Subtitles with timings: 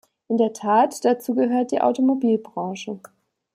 [0.29, 2.99] In der Tat, dazu gehört die Automobilbranche.